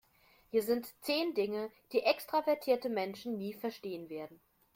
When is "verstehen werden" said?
3.53-4.41